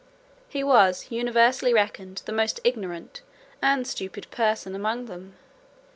[0.49, 3.21] He was universally reckoned the most ignorant
[3.61, 5.35] and stupid person among them.